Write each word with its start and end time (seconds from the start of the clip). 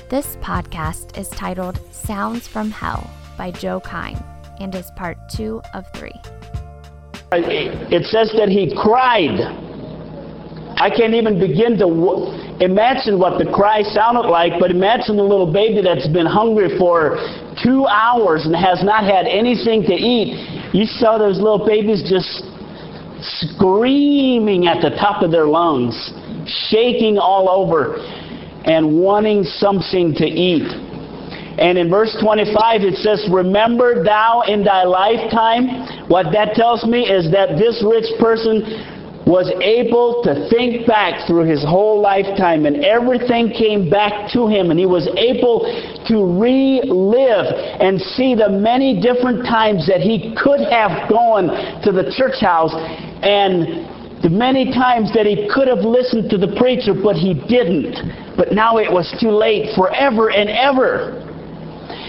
This 0.10 0.38
podcast 0.38 1.18
is 1.18 1.30
titled 1.30 1.80
Sounds 1.92 2.48
from 2.48 2.72
Hell 2.72 3.10
by 3.38 3.52
Joe 3.52 3.80
Keim 3.80 4.18
and 4.60 4.74
is 4.74 4.90
part 4.96 5.18
two 5.30 5.62
of 5.74 5.86
three. 5.96 6.16
It 7.32 8.06
says 8.06 8.32
that 8.38 8.50
he 8.50 8.74
cried. 8.76 9.40
I 10.80 10.90
can't 10.90 11.14
even 11.14 11.40
begin 11.40 11.78
to 11.78 11.88
w- 11.90 12.32
imagine 12.62 13.20
what 13.20 13.38
the 13.38 13.46
cry 13.52 13.84
sounded 13.84 14.30
like, 14.30 14.54
but 14.60 14.72
imagine 14.72 15.20
a 15.20 15.24
little 15.24 15.52
baby 15.52 15.82
that's 15.82 16.08
been 16.08 16.26
hungry 16.26 16.78
for 16.78 17.18
two 17.64 17.86
hours 17.88 18.46
and 18.46 18.56
has 18.56 18.82
not 18.84 19.04
had 19.04 19.28
anything 19.28 19.84
to 19.84 19.94
eat. 19.94 20.57
You 20.74 20.86
saw 20.86 21.18
those 21.18 21.38
little 21.38 21.66
babies 21.66 22.04
just 22.10 22.44
screaming 23.42 24.68
at 24.68 24.82
the 24.82 24.92
top 24.92 25.22
of 25.22 25.32
their 25.32 25.46
lungs, 25.46 25.96
shaking 26.70 27.18
all 27.18 27.50
over, 27.50 27.98
and 28.66 29.00
wanting 29.00 29.44
something 29.44 30.14
to 30.16 30.26
eat. 30.26 30.68
And 31.58 31.78
in 31.78 31.90
verse 31.90 32.16
25 32.22 32.82
it 32.82 32.96
says, 32.96 33.28
Remember 33.32 34.04
thou 34.04 34.44
in 34.48 34.64
thy 34.64 34.84
lifetime. 34.84 36.08
What 36.08 36.28
that 36.34 36.54
tells 36.54 36.86
me 36.86 37.10
is 37.10 37.32
that 37.32 37.58
this 37.58 37.84
rich 37.84 38.06
person 38.20 38.62
was 39.28 39.52
able 39.60 40.24
to 40.24 40.48
think 40.48 40.88
back 40.88 41.28
through 41.28 41.44
his 41.44 41.60
whole 41.60 42.00
lifetime 42.00 42.66
and 42.66 42.80
everything 42.80 43.52
came 43.52 43.90
back 43.90 44.32
to 44.32 44.48
him 44.48 44.72
and 44.72 44.80
he 44.80 44.88
was 44.88 45.04
able 45.20 45.68
to 46.08 46.24
relive 46.24 47.52
and 47.84 48.00
see 48.16 48.34
the 48.40 48.48
many 48.48 49.04
different 49.04 49.44
times 49.44 49.84
that 49.86 50.00
he 50.00 50.32
could 50.40 50.64
have 50.72 51.12
gone 51.12 51.52
to 51.84 51.92
the 51.92 52.08
church 52.16 52.40
house 52.40 52.72
and 53.20 54.24
the 54.24 54.32
many 54.32 54.72
times 54.72 55.12
that 55.12 55.28
he 55.28 55.44
could 55.52 55.68
have 55.68 55.84
listened 55.84 56.32
to 56.32 56.40
the 56.40 56.56
preacher 56.56 56.96
but 56.96 57.20
he 57.20 57.36
didn't 57.52 58.00
but 58.40 58.56
now 58.56 58.78
it 58.80 58.88
was 58.88 59.12
too 59.20 59.30
late 59.30 59.76
forever 59.76 60.32
and 60.32 60.48
ever 60.48 61.28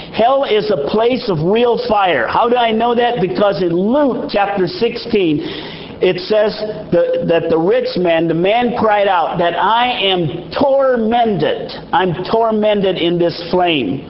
Hell 0.09 0.45
is 0.45 0.73
a 0.73 0.89
place 0.89 1.29
of 1.29 1.39
real 1.45 1.79
fire. 1.87 2.27
How 2.27 2.49
do 2.49 2.57
I 2.57 2.73
know 2.73 2.95
that? 2.95 3.21
Because 3.21 3.63
in 3.63 3.71
Luke 3.71 4.31
chapter 4.33 4.67
16, 4.67 5.78
it 6.01 6.21
says 6.31 6.55
the, 6.91 7.27
that 7.27 7.51
the 7.51 7.59
rich 7.59 7.97
man, 7.97 8.29
the 8.29 8.35
man 8.35 8.79
cried 8.79 9.09
out, 9.09 9.39
that 9.39 9.55
I 9.55 9.91
am 9.91 10.51
tormented. 10.55 11.73
I'm 11.93 12.23
tormented 12.31 12.97
in 12.97 13.19
this 13.19 13.35
flame. 13.51 14.09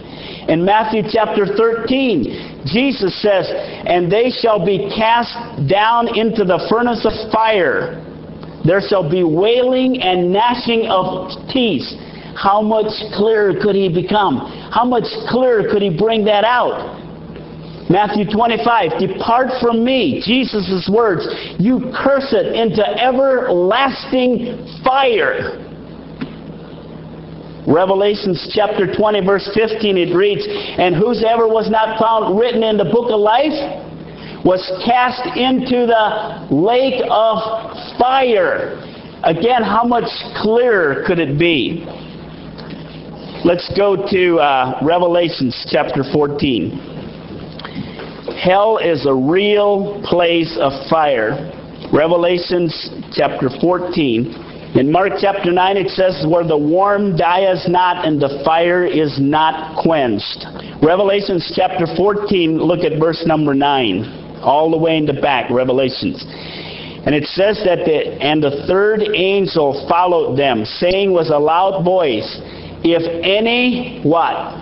In 0.49 0.65
Matthew 0.65 1.03
chapter 1.11 1.47
13, 1.47 2.65
Jesus 2.67 3.17
says, 3.23 3.49
And 3.87 4.13
they 4.13 4.31
shall 4.31 4.65
be 4.65 4.93
cast 4.97 5.33
down 5.69 6.09
into 6.17 6.45
the 6.45 6.67
furnace 6.69 7.05
of 7.05 7.13
fire. 7.33 8.05
There 8.65 8.81
shall 8.81 9.09
be 9.09 9.25
wailing 9.25 10.03
and 10.03 10.33
gnashing 10.33 10.89
of 10.89 11.33
teeth. 11.49 11.89
How 12.37 12.61
much 12.61 12.93
clearer 13.15 13.55
could 13.61 13.75
he 13.75 13.89
become? 13.89 14.39
How 14.73 14.85
much 14.85 15.07
clearer 15.29 15.69
could 15.71 15.83
he 15.83 15.91
bring 15.91 16.25
that 16.27 16.45
out? 16.45 16.98
Matthew 17.91 18.31
25, 18.31 19.01
depart 19.01 19.49
from 19.63 19.83
me, 19.83 20.21
Jesus' 20.23 20.91
words, 20.93 21.27
you 21.59 21.91
curse 21.97 22.35
it 22.37 22.55
into 22.55 22.85
everlasting 22.85 24.83
fire. 24.85 25.65
Revelations 27.67 28.51
chapter 28.55 28.93
20, 28.95 29.25
verse 29.25 29.49
15, 29.55 29.97
it 29.97 30.15
reads, 30.15 30.45
And 30.79 30.95
whosoever 30.95 31.49
was 31.49 31.71
not 31.71 31.99
found 31.99 32.39
written 32.39 32.63
in 32.63 32.77
the 32.77 32.85
book 32.85 33.11
of 33.11 33.21
life 33.21 33.57
was 34.45 34.61
cast 34.85 35.25
into 35.37 35.87
the 35.87 36.47
lake 36.55 37.03
of 37.09 37.39
fire. 37.99 38.77
Again, 39.25 39.63
how 39.63 39.85
much 39.85 40.09
clearer 40.37 41.05
could 41.07 41.19
it 41.19 41.39
be? 41.39 41.85
Let's 43.45 43.71
go 43.77 43.97
to 43.97 44.39
uh, 44.39 44.81
Revelations 44.83 45.67
chapter 45.71 46.05
14. 46.13 46.98
Hell 48.39 48.79
is 48.79 49.05
a 49.05 49.13
real 49.13 50.01
place 50.05 50.57
of 50.61 50.71
fire. 50.89 51.51
Revelations 51.93 52.71
chapter 53.13 53.51
14. 53.61 54.77
In 54.77 54.93
Mark 54.93 55.15
chapter 55.21 55.51
9 55.51 55.77
it 55.77 55.89
says, 55.89 56.25
Where 56.25 56.47
the 56.47 56.57
worm 56.57 57.17
dies 57.17 57.67
not 57.69 58.07
and 58.07 58.23
the 58.23 58.41
fire 58.45 58.87
is 58.87 59.19
not 59.21 59.83
quenched. 59.83 60.47
Revelations 60.81 61.53
chapter 61.57 61.87
14, 61.97 62.59
look 62.59 62.85
at 62.85 63.01
verse 63.01 63.25
number 63.27 63.55
9. 63.55 64.41
All 64.41 64.71
the 64.71 64.79
way 64.79 64.99
in 64.99 65.07
the 65.07 65.21
back, 65.21 65.51
Revelations. 65.51 66.25
And 67.07 67.17
it 67.17 67.25
says 67.25 67.61
that 67.65 67.87
the, 67.87 68.23
and 68.23 68.41
the 68.41 68.65
third 68.69 69.03
angel 69.17 69.85
followed 69.89 70.39
them, 70.39 70.65
saying 70.65 71.13
with 71.13 71.27
a 71.27 71.39
loud 71.39 71.85
voice, 71.85 72.39
If 72.85 73.03
any, 73.25 74.01
what? 74.05 74.55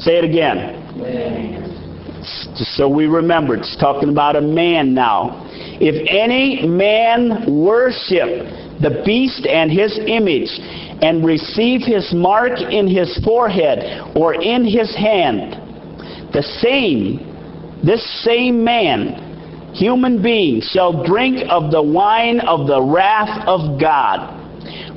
Say 0.00 0.16
it 0.16 0.24
again 0.24 1.63
just 2.56 2.76
so 2.76 2.88
we 2.88 3.06
remember, 3.06 3.56
it's 3.56 3.76
talking 3.76 4.08
about 4.08 4.36
a 4.36 4.40
man 4.40 4.94
now. 4.94 5.46
If 5.80 6.06
any 6.08 6.66
man 6.66 7.44
worship 7.46 8.48
the 8.80 9.02
beast 9.04 9.46
and 9.46 9.70
his 9.70 9.98
image, 10.06 10.50
and 11.02 11.24
receive 11.24 11.82
his 11.82 12.12
mark 12.14 12.60
in 12.60 12.88
his 12.88 13.20
forehead 13.24 14.02
or 14.16 14.34
in 14.34 14.64
his 14.64 14.94
hand, 14.96 15.52
the 16.32 16.42
same, 16.42 17.18
this 17.84 18.02
same 18.24 18.64
man, 18.64 19.72
human 19.74 20.22
being, 20.22 20.62
shall 20.62 21.04
drink 21.04 21.44
of 21.50 21.70
the 21.70 21.82
wine 21.82 22.40
of 22.40 22.66
the 22.66 22.80
wrath 22.80 23.46
of 23.46 23.78
God 23.80 24.40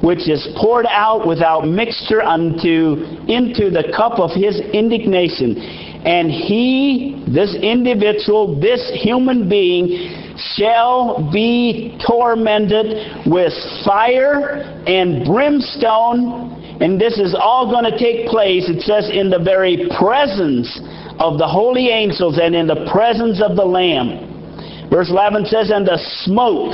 which 0.01 0.29
is 0.29 0.47
poured 0.55 0.85
out 0.87 1.27
without 1.27 1.67
mixture 1.67 2.21
unto 2.21 3.03
into 3.27 3.69
the 3.69 3.91
cup 3.95 4.19
of 4.19 4.29
his 4.31 4.59
indignation 4.71 5.96
and 6.07 6.31
he, 6.31 7.21
this 7.27 7.53
individual, 7.53 8.57
this 8.61 8.79
human 8.95 9.49
being, 9.49 10.37
shall 10.55 11.29
be 11.33 11.99
tormented 12.07 13.27
with 13.27 13.51
fire 13.83 14.63
and 14.87 15.25
brimstone. 15.25 16.63
And 16.79 17.01
this 17.01 17.17
is 17.17 17.35
all 17.37 17.69
going 17.69 17.91
to 17.91 17.99
take 17.99 18.27
place, 18.27 18.69
it 18.69 18.83
says, 18.83 19.09
in 19.11 19.29
the 19.29 19.39
very 19.39 19.89
presence 19.99 20.79
of 21.19 21.37
the 21.37 21.47
holy 21.47 21.89
angels 21.89 22.39
and 22.41 22.55
in 22.55 22.67
the 22.67 22.87
presence 22.89 23.41
of 23.43 23.57
the 23.57 23.65
Lamb. 23.65 24.87
Verse 24.89 25.09
11 25.09 25.45
says, 25.47 25.71
And 25.71 25.85
the 25.85 25.99
smoke 26.23 26.71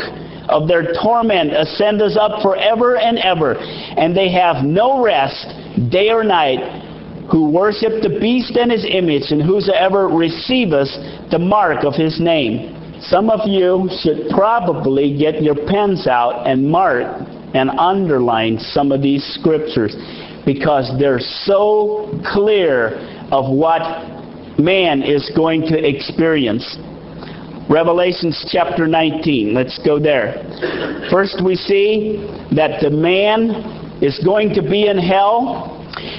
of 0.47 0.67
their 0.67 0.93
torment 1.01 1.53
ascendeth 1.53 2.17
up 2.17 2.43
forever 2.43 2.97
and 2.97 3.17
ever, 3.17 3.55
and 3.57 4.15
they 4.15 4.31
have 4.31 4.63
no 4.63 5.03
rest 5.03 5.47
day 5.89 6.11
or 6.11 6.23
night 6.23 6.82
who 7.31 7.49
worship 7.49 8.01
the 8.01 8.17
beast 8.19 8.55
and 8.55 8.71
his 8.71 8.85
image, 8.87 9.31
and 9.31 9.41
whosoever 9.41 10.07
receiveth 10.07 10.89
the 11.31 11.39
mark 11.39 11.83
of 11.83 11.93
his 11.93 12.19
name. 12.19 12.79
Some 13.01 13.29
of 13.29 13.47
you 13.47 13.89
should 14.01 14.29
probably 14.29 15.17
get 15.17 15.41
your 15.41 15.55
pens 15.55 16.07
out 16.07 16.47
and 16.47 16.69
mark 16.69 17.27
and 17.53 17.69
underline 17.71 18.57
some 18.59 18.91
of 18.91 19.01
these 19.01 19.23
scriptures 19.39 19.95
because 20.45 20.91
they're 20.99 21.19
so 21.19 22.09
clear 22.33 22.97
of 23.31 23.53
what 23.53 23.81
man 24.59 25.01
is 25.01 25.31
going 25.35 25.61
to 25.63 25.77
experience. 25.77 26.77
Revelations 27.69 28.45
chapter 28.51 28.87
19. 28.87 29.53
Let's 29.53 29.79
go 29.85 29.99
there. 29.99 30.43
First, 31.09 31.41
we 31.43 31.55
see 31.55 32.17
that 32.55 32.81
the 32.81 32.89
man 32.89 33.99
is 34.01 34.19
going 34.23 34.53
to 34.55 34.61
be 34.61 34.87
in 34.87 34.97
hell 34.97 35.72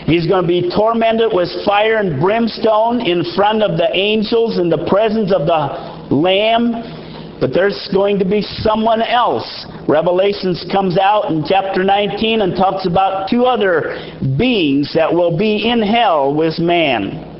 He's 0.05 0.27
going 0.27 0.43
to 0.43 0.49
be 0.49 0.71
tormented 0.71 1.31
with 1.33 1.49
fire 1.65 1.97
and 1.97 2.21
brimstone 2.21 3.01
in 3.01 3.25
front 3.35 3.63
of 3.63 3.79
the 3.79 3.89
angels 3.93 4.59
in 4.59 4.69
the 4.69 4.85
presence 4.87 5.33
of 5.33 5.47
the 5.47 6.15
Lamb. 6.15 7.41
But 7.41 7.53
there's 7.53 7.89
going 7.93 8.19
to 8.19 8.25
be 8.25 8.43
someone 8.43 9.03
else. 9.03 9.67
Revelations 9.89 10.65
comes 10.71 10.99
out 10.99 11.31
in 11.31 11.45
chapter 11.47 11.83
19 11.83 12.43
and 12.43 12.55
talks 12.55 12.87
about 12.87 13.29
two 13.29 13.45
other 13.45 13.97
beings 14.39 14.93
that 14.95 15.13
will 15.13 15.37
be 15.37 15.69
in 15.69 15.83
hell 15.83 16.35
with 16.35 16.59
man. 16.59 17.33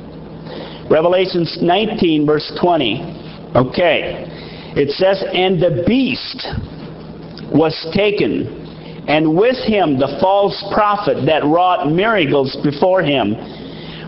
Revelations 0.89 1.57
19, 1.61 2.25
verse 2.25 2.51
20. 2.61 3.01
Okay. 3.55 4.25
It 4.75 4.91
says, 4.91 5.23
And 5.33 5.61
the 5.61 5.83
beast 5.87 6.45
was 7.53 7.73
taken, 7.95 8.64
and 9.07 9.37
with 9.37 9.57
him 9.57 9.99
the 9.99 10.17
false 10.19 10.57
prophet 10.73 11.25
that 11.25 11.43
wrought 11.43 11.91
miracles 11.91 12.57
before 12.63 13.03
him, 13.03 13.35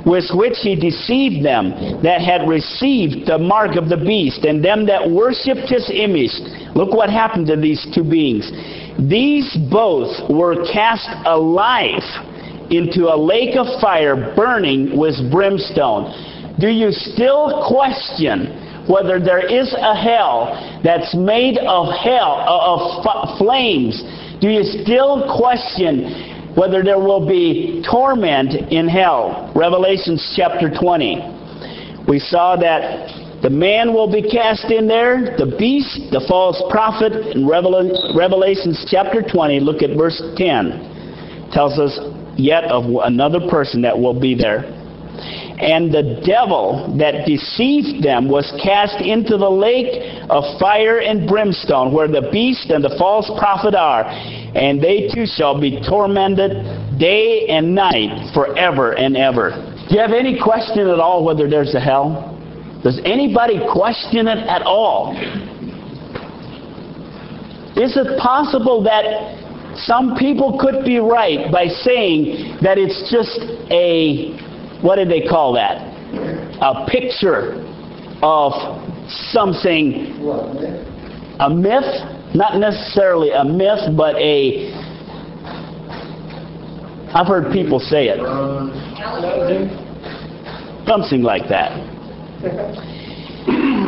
with 0.06 0.26
which 0.34 0.58
he 0.62 0.76
deceived 0.76 1.44
them 1.46 2.02
that 2.02 2.22
had 2.22 2.48
received 2.48 3.28
the 3.28 3.38
mark 3.38 3.76
of 3.76 3.90
the 3.90 3.98
beast, 3.98 4.46
and 4.46 4.64
them 4.64 4.86
that 4.86 5.10
worshipped 5.10 5.70
his 5.70 5.90
image. 5.94 6.32
Look 6.76 6.94
what 6.94 7.10
happened 7.10 7.48
to 7.48 7.58
these 7.58 7.86
two 7.94 8.04
beings. 8.04 8.50
These 8.98 9.58
both 9.70 10.30
were 10.30 10.66
cast 10.72 11.10
alive 11.26 12.02
into 12.72 13.14
a 13.14 13.18
lake 13.18 13.56
of 13.56 13.68
fire 13.80 14.34
burning 14.36 14.98
with 14.98 15.16
brimstone. 15.32 16.56
Do 16.60 16.68
you 16.68 16.92
still 16.92 17.68
question 17.68 18.88
whether 18.90 19.20
there 19.20 19.46
is 19.46 19.74
a 19.78 19.94
hell 19.94 20.82
that's 20.84 21.14
made 21.14 21.58
of 21.60 21.94
hell 21.94 22.44
of 22.48 23.38
flames? 23.38 24.02
Do 24.40 24.50
you 24.50 24.64
still 24.84 25.36
question 25.38 26.54
whether 26.56 26.84
there 26.84 27.00
will 27.00 27.26
be 27.26 27.84
torment 27.90 28.54
in 28.72 28.88
hell? 28.88 29.52
Revelations 29.56 30.34
chapter 30.36 30.70
20. 30.70 32.06
We 32.08 32.20
saw 32.20 32.56
that 32.56 33.42
the 33.42 33.50
man 33.50 33.94
will 33.94 34.12
be 34.12 34.22
cast 34.22 34.72
in 34.72 34.88
there, 34.88 35.36
the 35.38 35.56
beast, 35.58 36.12
the 36.12 36.24
false 36.28 36.62
prophet, 36.70 37.14
in 37.36 37.48
Revelations 37.48 38.86
chapter 38.90 39.22
20, 39.22 39.60
look 39.60 39.82
at 39.82 39.98
verse 39.98 40.22
10. 40.38 41.50
Tells 41.52 41.80
us 41.80 42.00
yet 42.38 42.66
of 42.66 42.86
another 43.04 43.40
person 43.50 43.82
that 43.82 43.98
will 43.98 44.20
be 44.20 44.36
there. 44.36 44.77
And 45.60 45.92
the 45.92 46.22
devil 46.26 46.96
that 47.00 47.26
deceived 47.26 48.04
them 48.04 48.30
was 48.30 48.46
cast 48.64 49.02
into 49.02 49.38
the 49.38 49.50
lake 49.50 50.22
of 50.30 50.44
fire 50.60 51.00
and 51.00 51.28
brimstone, 51.28 51.92
where 51.92 52.08
the 52.08 52.30
beast 52.32 52.70
and 52.70 52.84
the 52.84 52.96
false 53.00 53.30
prophet 53.40 53.74
are. 53.74 54.04
And 54.06 54.82
they 54.82 55.10
too 55.14 55.26
shall 55.26 55.60
be 55.60 55.82
tormented 55.88 57.00
day 57.00 57.48
and 57.50 57.74
night 57.74 58.34
forever 58.34 58.94
and 58.94 59.18
ever. 59.18 59.50
Do 59.90 59.96
you 59.96 60.02
have 60.02 60.12
any 60.12 60.40
question 60.40 60.88
at 60.88 61.00
all 61.00 61.24
whether 61.24 61.50
there's 61.50 61.74
a 61.74 61.80
hell? 61.80 62.38
Does 62.84 63.02
anybody 63.04 63.60
question 63.72 64.28
it 64.28 64.38
at 64.38 64.62
all? 64.62 65.16
Is 67.78 67.98
it 67.98 68.20
possible 68.20 68.84
that 68.84 69.78
some 69.86 70.16
people 70.18 70.58
could 70.60 70.84
be 70.84 70.98
right 70.98 71.52
by 71.52 71.68
saying 71.68 72.58
that 72.62 72.78
it's 72.78 73.12
just 73.12 73.40
a, 73.72 74.34
what 74.82 74.98
did 74.98 75.10
they 75.10 75.22
call 75.28 75.54
that? 75.54 75.78
A 76.62 76.86
picture 76.90 77.64
of 78.22 78.54
something, 79.32 80.18
a 81.40 81.50
myth? 81.50 82.36
Not 82.36 82.58
necessarily 82.58 83.32
a 83.32 83.44
myth, 83.44 83.96
but 83.96 84.16
a, 84.18 84.74
I've 87.14 87.28
heard 87.28 87.52
people 87.54 87.80
say 87.80 88.10
it. 88.10 88.20
Something 90.88 91.24
like 91.24 91.48
that. 91.50 91.72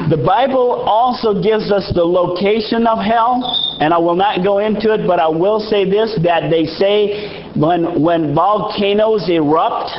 The 0.09 0.17
Bible 0.25 0.71
also 0.87 1.41
gives 1.43 1.71
us 1.71 1.91
the 1.93 2.03
location 2.03 2.87
of 2.87 2.97
hell, 2.97 3.77
and 3.79 3.93
I 3.93 3.97
will 3.99 4.15
not 4.15 4.43
go 4.43 4.57
into 4.59 4.93
it, 4.93 5.05
but 5.05 5.19
I 5.19 5.27
will 5.27 5.59
say 5.59 5.87
this 5.87 6.17
that 6.23 6.49
they 6.49 6.65
say 6.65 7.51
when, 7.55 8.01
when 8.01 8.33
volcanoes 8.33 9.29
erupt, 9.29 9.91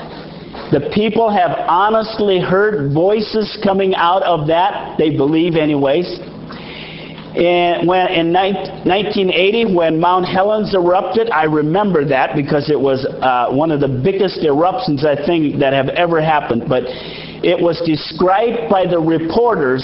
the 0.71 0.91
people 0.95 1.31
have 1.31 1.51
honestly 1.69 2.39
heard 2.39 2.93
voices 2.95 3.59
coming 3.65 3.95
out 3.95 4.23
of 4.23 4.47
that, 4.47 4.97
they 4.99 5.17
believe, 5.17 5.57
anyways. 5.57 6.07
And 7.31 7.87
when, 7.87 8.09
in 8.09 8.33
1980, 8.33 9.75
when 9.75 10.01
Mount 10.01 10.27
Helens 10.27 10.75
erupted, 10.75 11.31
I 11.31 11.45
remember 11.45 12.05
that 12.05 12.35
because 12.35 12.71
it 12.71 12.79
was 12.79 13.07
uh, 13.07 13.55
one 13.55 13.71
of 13.71 13.81
the 13.81 13.89
biggest 13.89 14.43
eruptions 14.43 15.05
I 15.05 15.15
think 15.15 15.59
that 15.61 15.73
have 15.73 15.89
ever 15.91 16.21
happened. 16.21 16.65
But 16.69 16.85
it 16.87 17.61
was 17.61 17.81
described 17.87 18.69
by 18.69 18.85
the 18.87 18.99
reporters 18.99 19.83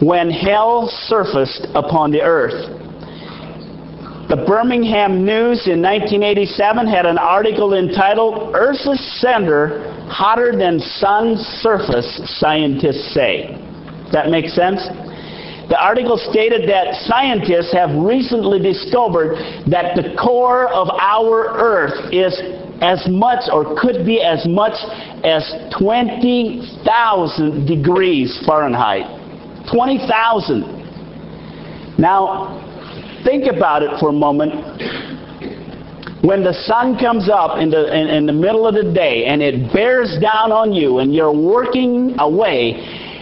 when 0.00 0.30
hell 0.30 0.88
surfaced 1.06 1.68
upon 1.74 2.12
the 2.12 2.22
earth. 2.22 2.74
The 4.28 4.42
Birmingham 4.46 5.24
News 5.24 5.68
in 5.68 5.82
1987 5.82 6.88
had 6.88 7.04
an 7.04 7.18
article 7.18 7.74
entitled 7.74 8.54
Earth's 8.56 9.20
Center 9.20 9.93
Hotter 10.08 10.52
Than 10.56 10.80
Sun's 10.80 11.40
Surface, 11.60 12.20
Scientists 12.38 13.12
Say. 13.14 13.58
That 14.12 14.30
makes 14.30 14.54
sense? 14.54 14.80
The 15.68 15.78
article 15.80 16.16
stated 16.30 16.68
that 16.68 16.94
scientists 17.06 17.72
have 17.72 17.88
recently 17.96 18.60
discovered 18.60 19.36
that 19.66 19.96
the 19.96 20.14
core 20.20 20.68
of 20.68 20.90
our 20.90 21.48
Earth 21.56 22.12
is 22.12 22.38
as 22.82 23.08
much 23.08 23.48
or 23.50 23.74
could 23.80 24.04
be 24.04 24.20
as 24.20 24.46
much 24.46 24.74
as 25.24 25.50
20,000 25.78 27.66
degrees 27.66 28.38
Fahrenheit. 28.46 29.06
20,000. 29.72 31.96
Now, 31.98 32.60
think 33.24 33.46
about 33.46 33.82
it 33.82 33.98
for 33.98 34.10
a 34.10 34.12
moment. 34.12 34.52
When 36.24 36.42
the 36.42 36.54
sun 36.64 36.98
comes 36.98 37.28
up 37.28 37.58
in 37.58 37.68
the, 37.68 37.94
in, 37.94 38.08
in 38.08 38.24
the 38.24 38.32
middle 38.32 38.66
of 38.66 38.74
the 38.74 38.90
day 38.94 39.26
and 39.26 39.42
it 39.42 39.70
bears 39.74 40.16
down 40.22 40.52
on 40.52 40.72
you 40.72 41.00
and 41.00 41.14
you're 41.14 41.30
working 41.30 42.16
away 42.18 42.72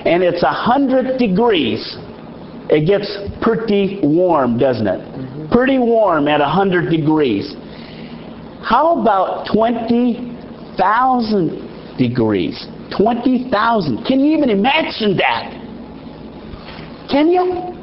and 0.06 0.22
it's 0.22 0.44
100 0.44 1.18
degrees, 1.18 1.96
it 2.70 2.86
gets 2.86 3.12
pretty 3.42 3.98
warm, 4.04 4.56
doesn't 4.56 4.86
it? 4.86 5.00
Mm-hmm. 5.00 5.48
Pretty 5.50 5.78
warm 5.78 6.28
at 6.28 6.38
100 6.38 6.90
degrees. 6.90 7.56
How 8.62 9.00
about 9.00 9.48
20,000 9.52 11.96
degrees? 11.98 12.68
20,000. 12.96 14.04
Can 14.06 14.20
you 14.20 14.36
even 14.36 14.48
imagine 14.48 15.16
that? 15.16 15.50
Can 17.10 17.30
you? 17.30 17.74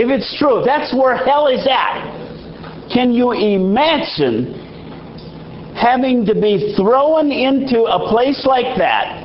If 0.00 0.08
it's 0.08 0.34
true, 0.38 0.62
that's 0.64 0.94
where 0.94 1.14
hell 1.14 1.48
is 1.48 1.66
at. 1.70 2.13
Can 2.92 3.12
you 3.12 3.32
imagine 3.32 4.54
having 5.74 6.24
to 6.26 6.34
be 6.34 6.74
thrown 6.76 7.30
into 7.30 7.84
a 7.84 8.08
place 8.08 8.44
like 8.46 8.76
that? 8.78 9.22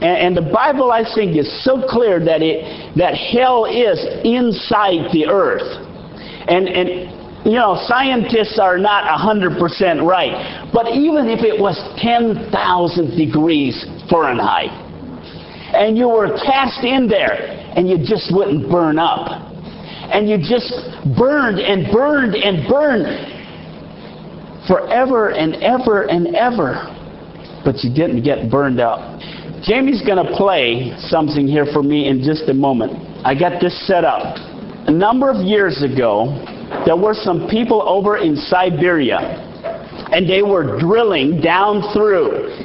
And, 0.00 0.36
and, 0.36 0.36
the 0.36 0.52
Bible, 0.52 0.92
I 0.92 1.02
think, 1.14 1.36
is 1.36 1.64
so 1.64 1.82
clear 1.88 2.24
that 2.24 2.40
it 2.40 2.96
that 2.96 3.14
hell 3.14 3.64
is 3.64 3.98
inside 4.24 5.10
the 5.12 5.26
earth. 5.26 5.66
And 6.48 6.68
and 6.68 7.18
you 7.44 7.54
know, 7.54 7.82
scientists 7.86 8.58
are 8.58 8.78
not 8.78 9.04
100% 9.18 10.06
right. 10.06 10.68
But 10.72 10.88
even 10.88 11.28
if 11.28 11.40
it 11.44 11.58
was 11.58 11.78
10,000 11.96 13.16
degrees 13.16 13.86
Fahrenheit, 14.10 14.70
and 15.72 15.96
you 15.96 16.08
were 16.08 16.28
cast 16.44 16.84
in 16.84 17.08
there, 17.08 17.34
and 17.76 17.88
you 17.88 17.98
just 17.98 18.34
wouldn't 18.34 18.70
burn 18.70 18.98
up, 18.98 19.47
and 20.12 20.28
you 20.28 20.38
just 20.38 20.72
burned 21.18 21.58
and 21.58 21.92
burned 21.92 22.34
and 22.34 22.68
burned 22.68 23.06
forever 24.66 25.30
and 25.30 25.54
ever 25.56 26.02
and 26.04 26.34
ever, 26.36 26.94
but 27.64 27.82
you 27.82 27.92
didn't 27.92 28.22
get 28.22 28.50
burned 28.50 28.80
up. 28.80 29.20
Jamie's 29.62 30.02
going 30.04 30.24
to 30.24 30.36
play 30.36 30.94
something 31.08 31.48
here 31.48 31.66
for 31.72 31.82
me 31.82 32.08
in 32.08 32.22
just 32.22 32.48
a 32.48 32.54
moment. 32.54 32.92
I 33.24 33.34
got 33.34 33.60
this 33.60 33.86
set 33.86 34.04
up. 34.04 34.36
A 34.86 34.92
number 34.92 35.30
of 35.30 35.44
years 35.44 35.82
ago, 35.82 36.32
there 36.86 36.96
were 36.96 37.14
some 37.14 37.48
people 37.48 37.82
over 37.82 38.18
in 38.18 38.36
Siberia, 38.36 39.18
and 40.12 40.28
they 40.28 40.42
were 40.42 40.78
drilling 40.78 41.40
down 41.40 41.82
through. 41.92 42.57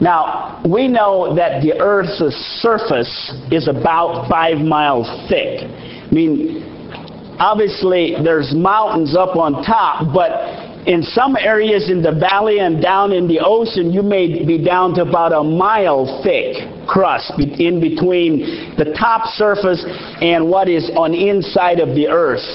Now, 0.00 0.62
we 0.64 0.86
know 0.86 1.34
that 1.34 1.60
the 1.62 1.80
Earth's 1.80 2.22
surface 2.62 3.32
is 3.50 3.66
about 3.66 4.28
five 4.28 4.58
miles 4.58 5.08
thick. 5.28 5.64
I 5.64 6.10
mean, 6.12 7.36
obviously, 7.40 8.14
there's 8.22 8.54
mountains 8.54 9.16
up 9.16 9.34
on 9.34 9.64
top, 9.64 10.14
but 10.14 10.86
in 10.86 11.02
some 11.02 11.36
areas 11.36 11.90
in 11.90 12.00
the 12.00 12.12
valley 12.12 12.60
and 12.60 12.80
down 12.80 13.12
in 13.12 13.26
the 13.26 13.40
ocean, 13.40 13.92
you 13.92 14.02
may 14.02 14.44
be 14.44 14.62
down 14.62 14.94
to 14.94 15.02
about 15.02 15.32
a 15.32 15.42
mile 15.42 16.22
thick 16.22 16.86
crust 16.86 17.32
in 17.38 17.80
between 17.80 18.74
the 18.78 18.94
top 18.98 19.26
surface 19.34 19.84
and 20.22 20.48
what 20.48 20.68
is 20.68 20.90
on 20.96 21.12
inside 21.12 21.80
of 21.80 21.88
the 21.94 22.06
earth. 22.08 22.46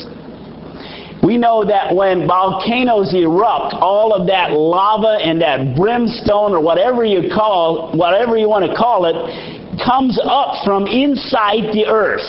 We 1.34 1.40
know 1.40 1.66
that 1.66 1.96
when 1.96 2.28
volcanoes 2.28 3.12
erupt, 3.12 3.74
all 3.74 4.14
of 4.14 4.28
that 4.28 4.52
lava 4.52 5.18
and 5.18 5.42
that 5.42 5.76
brimstone 5.76 6.54
or 6.54 6.62
whatever 6.62 7.04
you 7.04 7.34
call, 7.34 7.98
whatever 7.98 8.38
you 8.38 8.48
want 8.48 8.70
to 8.70 8.78
call 8.78 9.10
it, 9.10 9.18
comes 9.84 10.20
up 10.24 10.64
from 10.64 10.86
inside 10.86 11.74
the 11.74 11.88
earth. 11.90 12.22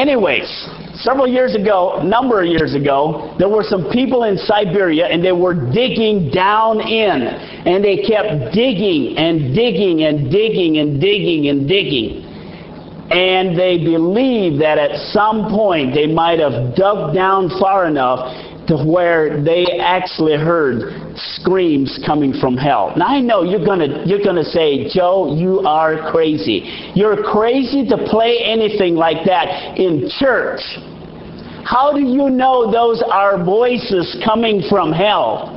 Anyways, 0.00 0.48
several 1.04 1.28
years 1.28 1.54
ago, 1.54 2.00
number 2.02 2.40
of 2.40 2.46
years 2.46 2.74
ago, 2.74 3.36
there 3.38 3.50
were 3.50 3.62
some 3.62 3.90
people 3.92 4.24
in 4.24 4.38
Siberia 4.38 5.08
and 5.08 5.22
they 5.22 5.32
were 5.32 5.52
digging 5.52 6.30
down 6.30 6.80
in. 6.80 7.20
And 7.68 7.84
they 7.84 7.98
kept 7.98 8.54
digging 8.54 9.18
and 9.18 9.54
digging 9.54 10.04
and 10.04 10.32
digging 10.32 10.78
and 10.78 10.98
digging 10.98 11.48
and 11.50 11.68
digging. 11.68 12.24
and 12.24 12.25
they 13.10 13.78
believe 13.78 14.58
that 14.60 14.78
at 14.78 14.96
some 15.12 15.48
point 15.50 15.94
they 15.94 16.06
might 16.06 16.38
have 16.38 16.74
dug 16.74 17.14
down 17.14 17.50
far 17.60 17.86
enough 17.86 18.32
to 18.68 18.76
where 18.84 19.42
they 19.42 19.78
actually 19.80 20.36
heard 20.36 21.16
screams 21.16 22.00
coming 22.04 22.32
from 22.40 22.56
hell. 22.56 22.92
Now 22.96 23.06
I 23.06 23.20
know 23.20 23.42
you're 23.44 23.64
gonna 23.64 24.04
you're 24.04 24.22
gonna 24.24 24.44
say, 24.44 24.88
Joe, 24.88 25.36
you 25.36 25.60
are 25.60 26.10
crazy. 26.10 26.92
You're 26.94 27.22
crazy 27.22 27.86
to 27.88 27.96
play 28.10 28.40
anything 28.44 28.96
like 28.96 29.24
that 29.26 29.78
in 29.78 30.10
church. 30.18 30.60
How 31.64 31.92
do 31.92 32.00
you 32.00 32.30
know 32.30 32.70
those 32.70 33.02
are 33.02 33.42
voices 33.44 34.20
coming 34.24 34.62
from 34.68 34.92
hell? 34.92 35.52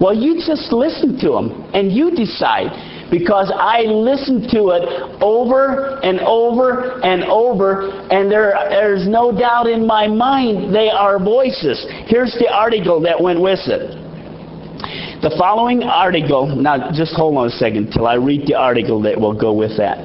Well, 0.00 0.14
you 0.14 0.36
just 0.36 0.72
listen 0.72 1.18
to 1.20 1.28
them 1.32 1.70
and 1.72 1.90
you 1.90 2.10
decide 2.10 2.68
because 3.10 3.52
I 3.54 3.82
listened 3.82 4.50
to 4.50 4.70
it 4.70 4.82
over 5.22 6.00
and 6.02 6.20
over 6.20 7.00
and 7.02 7.24
over, 7.24 7.90
and 8.10 8.30
there, 8.30 8.54
there's 8.68 9.06
no 9.06 9.30
doubt 9.30 9.68
in 9.68 9.86
my 9.86 10.06
mind 10.06 10.74
they 10.74 10.90
are 10.90 11.18
voices. 11.18 11.86
Here's 12.06 12.34
the 12.38 12.48
article 12.52 13.00
that 13.02 13.20
went 13.20 13.40
with 13.40 13.60
it. 13.66 14.02
The 15.22 15.34
following 15.38 15.82
article, 15.82 16.46
now 16.46 16.90
just 16.92 17.14
hold 17.14 17.36
on 17.36 17.46
a 17.46 17.50
second 17.50 17.90
till 17.90 18.06
I 18.06 18.14
read 18.14 18.46
the 18.46 18.54
article 18.54 19.00
that 19.02 19.18
will 19.18 19.34
go 19.34 19.52
with 19.52 19.76
that. 19.78 19.96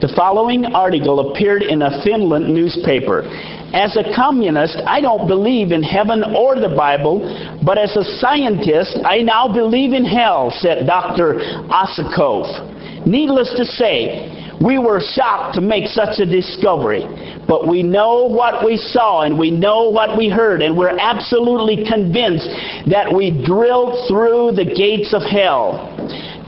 The 0.00 0.12
following 0.16 0.64
article 0.64 1.32
appeared 1.32 1.62
in 1.62 1.82
a 1.82 2.02
Finland 2.04 2.52
newspaper. 2.52 3.22
As 3.72 3.96
a 3.96 4.14
communist, 4.14 4.76
I 4.86 5.00
don't 5.00 5.26
believe 5.26 5.72
in 5.72 5.82
heaven 5.82 6.22
or 6.36 6.60
the 6.60 6.74
Bible, 6.76 7.20
but 7.64 7.78
as 7.78 7.96
a 7.96 8.04
scientist, 8.20 8.98
I 9.04 9.22
now 9.22 9.48
believe 9.48 9.94
in 9.94 10.04
hell, 10.04 10.52
said 10.60 10.86
Dr. 10.86 11.40
Osakov. 11.72 13.06
Needless 13.06 13.54
to 13.56 13.64
say, 13.64 14.42
we 14.62 14.78
were 14.78 15.00
shocked 15.00 15.54
to 15.54 15.62
make 15.62 15.86
such 15.88 16.20
a 16.20 16.26
discovery, 16.26 17.02
but 17.48 17.66
we 17.66 17.82
know 17.82 18.24
what 18.26 18.64
we 18.64 18.76
saw 18.76 19.22
and 19.22 19.38
we 19.38 19.50
know 19.50 19.88
what 19.88 20.18
we 20.18 20.28
heard, 20.28 20.60
and 20.60 20.76
we're 20.76 20.96
absolutely 20.98 21.84
convinced 21.88 22.48
that 22.90 23.12
we 23.12 23.30
drilled 23.44 24.06
through 24.06 24.52
the 24.52 24.66
gates 24.66 25.14
of 25.14 25.22
hell. 25.22 25.88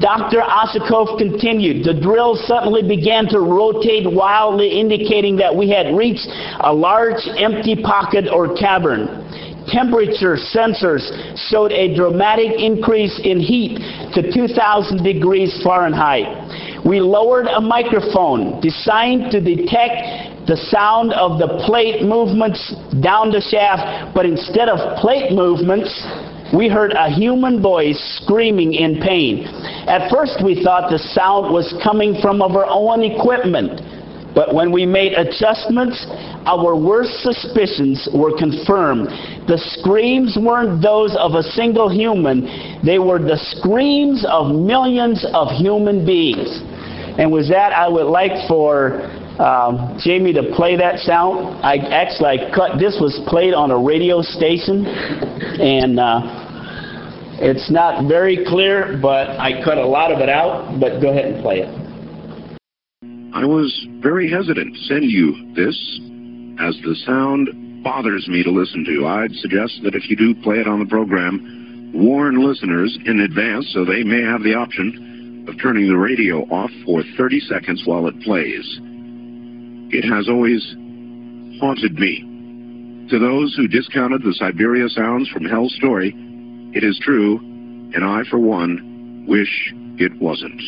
Dr. 0.01 0.41
Osakov 0.41 1.19
continued. 1.19 1.85
The 1.85 1.95
drill 1.95 2.35
suddenly 2.35 2.83
began 2.83 3.27
to 3.29 3.41
rotate 3.41 4.11
wildly, 4.11 4.81
indicating 4.81 5.37
that 5.37 5.55
we 5.55 5.71
had 5.71 5.95
reached 5.95 6.27
a 6.61 6.73
large 6.73 7.23
empty 7.39 7.77
pocket 7.83 8.27
or 8.31 8.57
cavern. 8.57 9.23
Temperature 9.69 10.37
sensors 10.37 11.01
showed 11.49 11.73
a 11.73 11.95
dramatic 11.95 12.53
increase 12.59 13.19
in 13.25 13.41
heat 13.41 13.79
to 14.13 14.31
2,000 14.33 15.03
degrees 15.03 15.59
Fahrenheit. 15.63 16.85
We 16.85 17.01
lowered 17.01 17.47
a 17.47 17.61
microphone 17.61 18.61
designed 18.61 19.31
to 19.33 19.41
detect 19.41 20.47
the 20.47 20.57
sound 20.69 21.15
of 21.15 21.39
the 21.39 21.65
plate 21.65 22.03
movements 22.05 22.61
down 23.01 23.31
the 23.31 23.41
shaft, 23.41 24.15
but 24.15 24.27
instead 24.27 24.69
of 24.69 24.99
plate 24.99 25.33
movements, 25.33 25.89
we 26.55 26.69
heard 26.69 26.93
a 26.93 27.11
human 27.11 27.61
voice 27.61 27.99
screaming 28.23 28.75
in 28.75 29.01
pain. 29.01 29.45
At 29.89 30.11
first, 30.11 30.43
we 30.45 30.63
thought 30.63 30.91
the 30.91 30.99
sound 30.99 31.53
was 31.53 31.75
coming 31.83 32.21
from 32.23 32.41
our 32.43 32.65
own 32.67 33.03
equipment. 33.03 33.81
But 34.35 34.53
when 34.53 34.73
we 34.73 34.85
made 34.85 35.13
adjustments, 35.13 36.05
our 36.47 36.77
worst 36.77 37.23
suspicions 37.23 38.09
were 38.13 38.37
confirmed. 38.37 39.07
The 39.47 39.59
screams 39.79 40.37
weren't 40.41 40.83
those 40.83 41.15
of 41.17 41.35
a 41.35 41.43
single 41.43 41.89
human, 41.89 42.81
they 42.85 42.99
were 42.99 43.19
the 43.19 43.39
screams 43.57 44.27
of 44.29 44.55
millions 44.55 45.25
of 45.33 45.49
human 45.49 46.05
beings. 46.05 46.51
And 47.17 47.31
with 47.31 47.49
that, 47.51 47.73
I 47.73 47.87
would 47.89 48.07
like 48.07 48.49
for 48.49 49.07
um, 49.39 49.99
Jamie 50.03 50.33
to 50.33 50.53
play 50.55 50.77
that 50.77 50.99
sound. 50.99 51.65
I 51.65 51.77
actually 51.77 52.39
I 52.39 52.51
cut 52.55 52.79
this 52.79 52.99
was 53.01 53.21
played 53.29 53.55
on 53.55 53.71
a 53.71 53.79
radio 53.79 54.21
station, 54.23 54.87
and 54.87 55.99
uh, 55.99 56.44
it's 57.41 57.71
not 57.71 58.09
very 58.09 58.45
clear, 58.47 58.99
but 59.01 59.31
I 59.39 59.63
cut 59.65 59.79
a 59.79 59.87
lot 59.87 60.13
of 60.13 60.21
it 60.21 60.29
out. 60.29 60.79
But 60.81 61.01
go 61.01 61.11
ahead 61.11 61.27
and 61.27 61.43
play 61.43 61.61
it. 61.61 61.85
I 63.35 63.45
was 63.45 63.87
very 64.01 64.31
hesitant 64.31 64.75
to 64.75 64.81
send 64.83 65.05
you 65.05 65.53
this, 65.55 65.75
as 66.61 66.79
the 66.83 66.95
sound 67.05 67.83
bothers 67.83 68.29
me 68.29 68.43
to 68.43 68.51
listen 68.51 68.85
to. 68.85 69.07
I'd 69.07 69.35
suggest 69.35 69.81
that 69.83 69.95
if 69.95 70.09
you 70.09 70.17
do 70.17 70.35
play 70.43 70.57
it 70.57 70.69
on 70.69 70.79
the 70.79 70.87
program, 70.87 71.93
warn 71.93 72.47
listeners 72.47 72.97
in 73.05 73.21
advance 73.21 73.71
so 73.75 73.85
they 73.85 74.03
may 74.03 74.23
have 74.23 74.43
the 74.43 74.55
option 74.55 75.45
of 75.49 75.61
turning 75.61 75.89
the 75.89 75.97
radio 75.97 76.43
off 76.49 76.71
for 76.87 77.03
30 77.17 77.41
seconds 77.41 77.83
while 77.85 78.07
it 78.07 78.19
plays. 78.23 78.65
It 79.93 80.03
has 80.09 80.29
always 80.29 80.65
haunted 81.61 81.99
me. 81.99 82.23
To 83.11 83.19
those 83.19 83.55
who 83.55 83.69
discounted 83.69 84.23
the 84.23 84.33
Siberia 84.33 84.89
sounds 84.89 85.29
from 85.29 85.45
Hell's 85.45 85.75
Story, 85.75 86.17
it 86.75 86.85
is 86.85 86.99
true, 87.01 87.39
and 87.95 88.05
I, 88.05 88.23
for 88.29 88.39
one, 88.39 89.25
wish 89.29 89.73
it 89.99 90.21
wasn't. 90.21 90.61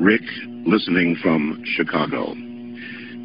Rick, 0.00 0.22
listening 0.66 1.16
from 1.22 1.62
Chicago. 1.64 2.32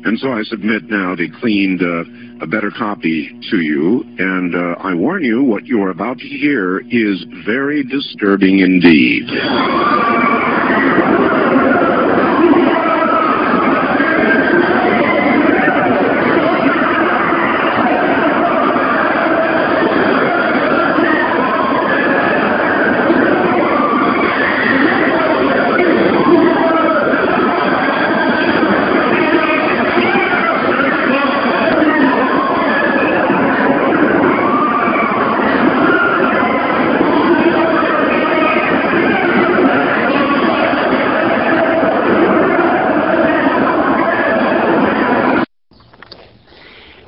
And 0.06 0.20
so 0.20 0.32
I 0.34 0.44
submit 0.44 0.90
now 0.90 1.16
the 1.16 1.30
cleaned, 1.40 1.82
uh, 1.82 2.44
a 2.44 2.48
better 2.48 2.72
copy 2.72 3.40
to 3.50 3.58
you, 3.58 4.04
and 4.18 4.54
uh, 4.56 4.76
I 4.82 4.94
warn 4.94 5.24
you, 5.24 5.44
what 5.44 5.66
you 5.66 5.82
are 5.82 5.90
about 5.90 6.20
to 6.20 6.28
hear 6.28 6.80
is 6.90 7.26
very 7.46 7.84
disturbing 7.84 8.60
indeed. 8.60 9.24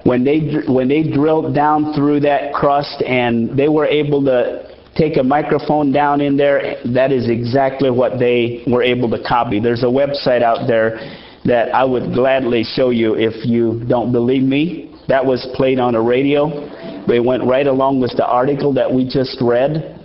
When 0.06 0.24
they 0.24 0.62
when 0.68 0.88
they 0.88 1.02
drilled 1.02 1.56
down 1.56 1.92
through 1.96 2.20
that 2.20 2.54
crust 2.54 3.02
and 3.02 3.58
they 3.58 3.68
were 3.68 3.88
able 3.88 4.24
to 4.24 4.72
take 4.96 5.18
a 5.18 5.24
microphone 5.24 5.92
down 5.92 6.22
in 6.22 6.38
there, 6.38 6.78
that 6.94 7.12
is 7.12 7.28
exactly 7.28 7.90
what 7.90 8.20
they 8.20 8.64
were 8.68 8.84
able 8.84 9.10
to 9.10 9.22
copy. 9.28 9.60
There's 9.60 9.82
a 9.82 9.88
website 9.88 10.44
out 10.44 10.68
there 10.68 11.00
that 11.44 11.74
I 11.74 11.84
would 11.84 12.14
gladly 12.14 12.64
show 12.64 12.92
you 12.92 13.16
if 13.16 13.46
you 13.46 13.84
don't 13.90 14.12
believe 14.12 14.44
me. 14.44 14.96
That 15.08 15.26
was 15.26 15.46
played 15.56 15.80
on 15.80 15.96
a 15.96 16.02
radio. 16.02 17.04
They 17.08 17.20
went 17.20 17.44
right 17.44 17.66
along 17.66 18.00
with 18.00 18.12
the 18.16 18.28
article 18.28 18.74
that 18.74 18.92
we 18.92 19.10
just 19.10 19.42
read. 19.42 20.00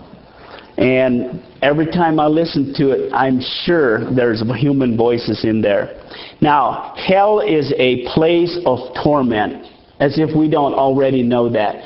And 0.78 1.42
every 1.61 1.87
time 1.87 2.19
I 2.19 2.26
listen 2.26 2.73
to 2.76 2.90
it, 2.92 3.12
I'm 3.12 3.40
sure 3.64 4.11
there's 4.14 4.42
human 4.57 4.97
voices 4.97 5.45
in 5.45 5.61
there. 5.61 6.02
Now, 6.40 6.95
hell 6.97 7.40
is 7.40 7.71
a 7.76 8.07
place 8.14 8.59
of 8.64 8.78
torment 9.04 9.66
as 10.00 10.19
if 10.19 10.35
we 10.35 10.49
don't 10.49 10.75
already 10.75 11.23
know 11.23 11.49
that. 11.50 11.76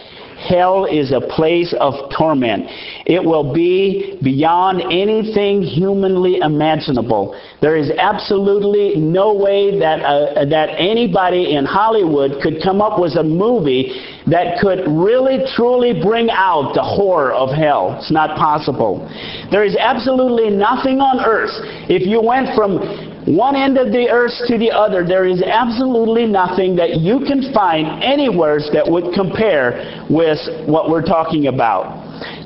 Hell 0.49 0.85
is 0.85 1.13
a 1.13 1.21
place 1.21 1.75
of 1.79 1.95
torment. 2.17 2.67
It 3.07 3.23
will 3.25 3.55
be 3.55 4.19
beyond 4.23 4.83
anything 4.93 5.63
humanly 5.63 6.39
imaginable. 6.39 7.39
There 7.63 7.77
is 7.77 7.91
absolutely 7.99 8.97
no 8.97 9.33
way 9.33 9.79
that, 9.79 10.01
uh, 10.01 10.45
that 10.47 10.71
anybody 10.77 11.55
in 11.55 11.65
Hollywood 11.65 12.43
could 12.43 12.63
come 12.63 12.83
up 12.83 13.01
with 13.01 13.17
a 13.17 13.23
movie 13.23 13.95
that 14.27 14.59
could 14.61 14.85
really 14.89 15.39
truly 15.55 16.03
bring 16.03 16.29
out 16.31 16.73
the 16.75 16.83
horror 16.83 17.33
of 17.33 17.51
hell. 17.51 17.97
It's 17.99 18.11
not 18.11 18.37
possible. 18.37 19.09
There 19.51 19.65
is 19.65 19.77
absolutely 19.77 20.51
nothing 20.51 21.01
on 21.01 21.25
earth. 21.25 21.53
If 21.89 22.07
you 22.07 22.21
went 22.21 22.55
from 22.57 23.14
one 23.27 23.57
end 23.57 23.79
of 23.79 23.91
the 23.91 24.09
earth 24.11 24.35
to 24.49 24.59
the 24.59 24.71
other, 24.71 25.07
there 25.07 25.25
is 25.25 25.43
absolutely 25.43 26.27
nothing 26.27 26.77
that 26.77 27.01
you 27.01 27.21
can 27.21 27.53
find 27.55 28.03
anywhere 28.03 28.61
that 28.73 28.85
would 28.87 29.15
compare 29.15 30.05
with 30.11 30.39
what 30.69 30.91
we're 30.91 31.05
talking 31.05 31.47
about. 31.47 32.05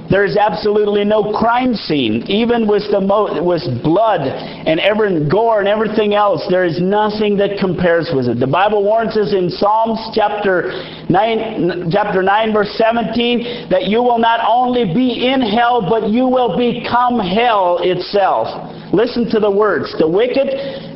There 0.09 0.25
is 0.25 0.39
absolutely 0.39 1.05
no 1.05 1.37
crime 1.37 1.75
scene, 1.75 2.25
even 2.29 2.67
with 2.67 2.91
the 2.91 3.01
mo- 3.01 3.43
with 3.43 3.61
blood 3.83 4.23
and 4.23 4.81
every 4.81 5.29
gore 5.29 5.59
and 5.59 5.69
everything 5.69 6.15
else. 6.15 6.47
There 6.49 6.65
is 6.65 6.81
nothing 6.81 7.37
that 7.37 7.59
compares 7.61 8.09
with 8.15 8.27
it. 8.27 8.41
The 8.41 8.47
Bible 8.47 8.83
warns 8.83 9.19
us 9.19 9.35
in 9.35 9.51
Psalms 9.51 10.01
chapter 10.15 10.73
nine, 11.11 11.91
chapter 11.93 12.23
nine, 12.23 12.55
verse 12.55 12.73
seventeen, 12.79 13.69
that 13.69 13.85
you 13.89 14.03
will 14.03 14.19
not 14.19 14.41
only 14.49 14.87
be 14.95 15.29
in 15.29 15.43
hell, 15.43 15.85
but 15.87 16.09
you 16.09 16.27
will 16.27 16.57
become 16.57 17.21
hell 17.21 17.81
itself. 17.83 18.78
Listen 18.93 19.29
to 19.31 19.41
the 19.41 19.51
words. 19.51 19.95
The 19.99 20.09
wicked 20.09 20.49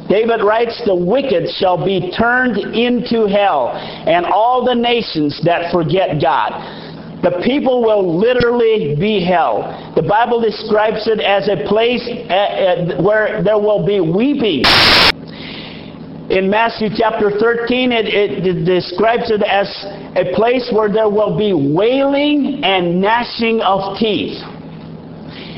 David 0.08 0.42
writes, 0.44 0.80
The 0.84 0.94
wicked 0.94 1.48
shall 1.56 1.82
be 1.82 2.12
turned 2.12 2.58
into 2.58 3.26
hell, 3.26 3.72
and 3.72 4.26
all 4.26 4.64
the 4.64 4.74
nations 4.74 5.40
that 5.44 5.72
forget 5.72 6.20
God. 6.20 6.52
The 7.22 7.40
people 7.44 7.82
will 7.82 8.18
literally 8.18 8.96
be 8.98 9.24
hell. 9.24 9.62
The 9.94 10.02
Bible 10.02 10.40
describes 10.40 11.06
it 11.06 11.20
as 11.20 11.48
a 11.48 11.66
place 11.68 12.02
uh, 12.04 12.34
uh, 12.34 13.02
where 13.02 13.42
there 13.42 13.58
will 13.58 13.86
be 13.86 14.00
weeping. 14.00 14.64
In 16.28 16.50
Matthew 16.50 16.88
chapter 16.96 17.30
13, 17.38 17.92
it, 17.92 18.06
it, 18.06 18.46
it 18.46 18.64
describes 18.64 19.30
it 19.30 19.42
as 19.42 19.68
a 20.16 20.34
place 20.34 20.68
where 20.74 20.92
there 20.92 21.08
will 21.08 21.38
be 21.38 21.52
wailing 21.52 22.60
and 22.64 23.00
gnashing 23.00 23.60
of 23.60 23.96
teeth. 23.98 24.42